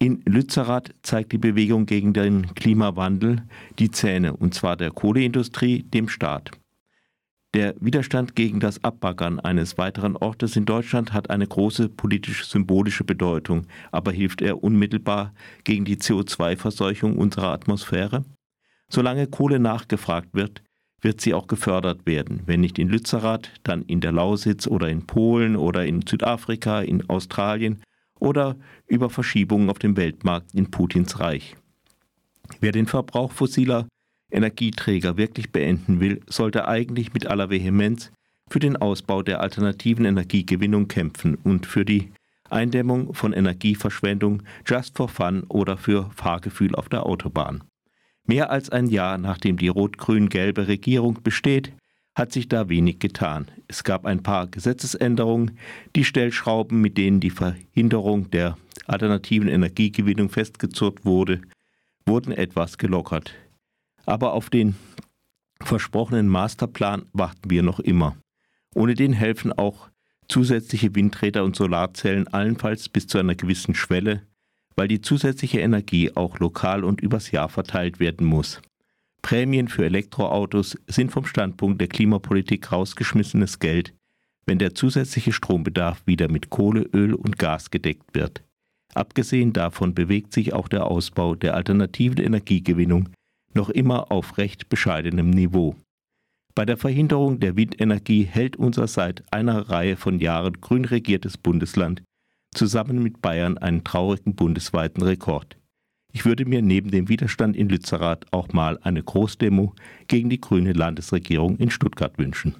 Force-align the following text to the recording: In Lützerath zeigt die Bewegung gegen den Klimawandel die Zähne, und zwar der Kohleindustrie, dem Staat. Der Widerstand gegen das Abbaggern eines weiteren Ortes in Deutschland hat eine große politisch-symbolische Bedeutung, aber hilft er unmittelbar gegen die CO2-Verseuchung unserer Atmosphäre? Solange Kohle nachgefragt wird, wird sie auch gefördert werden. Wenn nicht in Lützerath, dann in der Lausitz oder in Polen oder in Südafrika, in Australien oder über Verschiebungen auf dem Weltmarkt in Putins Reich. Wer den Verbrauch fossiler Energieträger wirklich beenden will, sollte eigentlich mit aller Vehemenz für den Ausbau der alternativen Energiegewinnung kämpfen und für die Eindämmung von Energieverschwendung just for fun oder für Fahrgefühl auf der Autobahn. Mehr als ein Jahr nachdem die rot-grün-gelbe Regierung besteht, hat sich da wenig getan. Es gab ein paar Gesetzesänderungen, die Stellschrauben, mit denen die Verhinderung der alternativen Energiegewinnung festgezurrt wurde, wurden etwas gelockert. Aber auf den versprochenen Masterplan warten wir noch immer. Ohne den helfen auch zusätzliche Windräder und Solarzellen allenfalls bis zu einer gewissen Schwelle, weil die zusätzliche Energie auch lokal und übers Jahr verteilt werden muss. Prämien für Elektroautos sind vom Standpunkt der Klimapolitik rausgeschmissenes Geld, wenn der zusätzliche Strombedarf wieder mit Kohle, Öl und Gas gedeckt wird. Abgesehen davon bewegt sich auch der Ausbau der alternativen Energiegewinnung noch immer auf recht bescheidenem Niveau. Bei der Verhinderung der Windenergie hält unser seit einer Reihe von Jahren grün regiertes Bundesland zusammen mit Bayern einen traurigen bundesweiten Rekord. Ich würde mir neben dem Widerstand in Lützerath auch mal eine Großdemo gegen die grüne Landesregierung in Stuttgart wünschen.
In 0.00 0.22
Lützerath 0.26 0.94
zeigt 1.02 1.32
die 1.32 1.38
Bewegung 1.38 1.84
gegen 1.84 2.12
den 2.12 2.54
Klimawandel 2.54 3.42
die 3.80 3.90
Zähne, 3.90 4.36
und 4.36 4.54
zwar 4.54 4.76
der 4.76 4.92
Kohleindustrie, 4.92 5.82
dem 5.82 6.08
Staat. 6.08 6.52
Der 7.52 7.74
Widerstand 7.80 8.36
gegen 8.36 8.60
das 8.60 8.84
Abbaggern 8.84 9.40
eines 9.40 9.76
weiteren 9.76 10.16
Ortes 10.16 10.54
in 10.54 10.66
Deutschland 10.66 11.12
hat 11.12 11.30
eine 11.30 11.48
große 11.48 11.88
politisch-symbolische 11.88 13.02
Bedeutung, 13.02 13.66
aber 13.90 14.12
hilft 14.12 14.40
er 14.40 14.62
unmittelbar 14.62 15.32
gegen 15.64 15.84
die 15.84 15.96
CO2-Verseuchung 15.96 17.16
unserer 17.16 17.48
Atmosphäre? 17.48 18.24
Solange 18.88 19.26
Kohle 19.26 19.58
nachgefragt 19.58 20.28
wird, 20.32 20.62
wird 21.00 21.20
sie 21.20 21.34
auch 21.34 21.48
gefördert 21.48 22.06
werden. 22.06 22.42
Wenn 22.46 22.60
nicht 22.60 22.78
in 22.78 22.88
Lützerath, 22.88 23.50
dann 23.64 23.82
in 23.82 24.00
der 24.00 24.12
Lausitz 24.12 24.68
oder 24.68 24.88
in 24.88 25.06
Polen 25.06 25.56
oder 25.56 25.86
in 25.86 26.06
Südafrika, 26.06 26.82
in 26.82 27.08
Australien 27.08 27.80
oder 28.20 28.56
über 28.86 29.10
Verschiebungen 29.10 29.70
auf 29.70 29.78
dem 29.78 29.96
Weltmarkt 29.96 30.54
in 30.54 30.70
Putins 30.70 31.20
Reich. 31.20 31.56
Wer 32.60 32.72
den 32.72 32.86
Verbrauch 32.86 33.32
fossiler 33.32 33.86
Energieträger 34.30 35.16
wirklich 35.16 35.52
beenden 35.52 36.00
will, 36.00 36.20
sollte 36.26 36.68
eigentlich 36.68 37.12
mit 37.12 37.26
aller 37.26 37.50
Vehemenz 37.50 38.10
für 38.48 38.58
den 38.58 38.76
Ausbau 38.76 39.22
der 39.22 39.40
alternativen 39.40 40.04
Energiegewinnung 40.04 40.88
kämpfen 40.88 41.36
und 41.36 41.66
für 41.66 41.84
die 41.84 42.10
Eindämmung 42.50 43.12
von 43.14 43.32
Energieverschwendung 43.32 44.42
just 44.66 44.96
for 44.96 45.08
fun 45.08 45.44
oder 45.48 45.76
für 45.76 46.10
Fahrgefühl 46.14 46.74
auf 46.74 46.88
der 46.88 47.04
Autobahn. 47.04 47.64
Mehr 48.24 48.50
als 48.50 48.70
ein 48.70 48.88
Jahr 48.88 49.18
nachdem 49.18 49.56
die 49.56 49.68
rot-grün-gelbe 49.68 50.68
Regierung 50.68 51.22
besteht, 51.22 51.72
hat 52.14 52.32
sich 52.32 52.48
da 52.48 52.68
wenig 52.68 52.98
getan. 52.98 53.50
Es 53.68 53.84
gab 53.84 54.06
ein 54.06 54.22
paar 54.22 54.46
Gesetzesänderungen, 54.46 55.58
die 55.94 56.04
Stellschrauben, 56.04 56.80
mit 56.80 56.96
denen 56.96 57.20
die 57.20 57.30
Verhinderung 57.30 58.30
der 58.30 58.56
alternativen 58.86 59.48
Energiegewinnung 59.48 60.30
festgezurrt 60.30 61.04
wurde, 61.04 61.42
wurden 62.06 62.32
etwas 62.32 62.78
gelockert. 62.78 63.34
Aber 64.06 64.32
auf 64.32 64.48
den 64.48 64.74
versprochenen 65.60 66.28
Masterplan 66.28 67.04
warten 67.12 67.50
wir 67.50 67.62
noch 67.62 67.78
immer. 67.78 68.16
Ohne 68.74 68.94
den 68.94 69.12
helfen 69.12 69.52
auch 69.52 69.90
zusätzliche 70.28 70.94
Windräder 70.94 71.44
und 71.44 71.54
Solarzellen 71.54 72.26
allenfalls 72.28 72.88
bis 72.88 73.06
zu 73.06 73.18
einer 73.18 73.34
gewissen 73.34 73.74
Schwelle, 73.74 74.22
weil 74.76 74.88
die 74.88 75.02
zusätzliche 75.02 75.60
Energie 75.60 76.10
auch 76.14 76.38
lokal 76.38 76.84
und 76.84 77.02
übers 77.02 77.30
Jahr 77.32 77.48
verteilt 77.50 78.00
werden 78.00 78.26
muss. 78.26 78.62
Prämien 79.22 79.68
für 79.68 79.84
Elektroautos 79.84 80.76
sind 80.86 81.10
vom 81.10 81.26
Standpunkt 81.26 81.80
der 81.80 81.88
Klimapolitik 81.88 82.72
rausgeschmissenes 82.72 83.58
Geld, 83.58 83.94
wenn 84.46 84.58
der 84.58 84.74
zusätzliche 84.74 85.32
Strombedarf 85.32 86.02
wieder 86.06 86.30
mit 86.30 86.50
Kohle, 86.50 86.82
Öl 86.94 87.14
und 87.14 87.38
Gas 87.38 87.70
gedeckt 87.70 88.14
wird. 88.14 88.42
Abgesehen 88.94 89.52
davon 89.52 89.94
bewegt 89.94 90.32
sich 90.32 90.54
auch 90.54 90.68
der 90.68 90.86
Ausbau 90.86 91.34
der 91.34 91.54
alternativen 91.54 92.24
Energiegewinnung 92.24 93.10
noch 93.54 93.68
immer 93.68 94.10
auf 94.10 94.38
recht 94.38 94.68
bescheidenem 94.68 95.30
Niveau. 95.30 95.76
Bei 96.54 96.64
der 96.64 96.76
Verhinderung 96.76 97.38
der 97.38 97.56
Windenergie 97.56 98.24
hält 98.24 98.56
unser 98.56 98.88
seit 98.88 99.22
einer 99.32 99.68
Reihe 99.68 99.96
von 99.96 100.18
Jahren 100.18 100.60
grün 100.60 100.84
regiertes 100.84 101.36
Bundesland 101.36 102.02
zusammen 102.54 103.02
mit 103.02 103.20
Bayern 103.20 103.58
einen 103.58 103.84
traurigen 103.84 104.34
bundesweiten 104.34 105.02
Rekord. 105.02 105.56
Ich 106.10 106.24
würde 106.24 106.46
mir 106.46 106.62
neben 106.62 106.90
dem 106.90 107.08
Widerstand 107.08 107.54
in 107.54 107.68
Lützerath 107.68 108.24
auch 108.32 108.48
mal 108.52 108.78
eine 108.82 109.02
Großdemo 109.02 109.74
gegen 110.06 110.30
die 110.30 110.40
grüne 110.40 110.72
Landesregierung 110.72 111.58
in 111.58 111.70
Stuttgart 111.70 112.16
wünschen. 112.16 112.54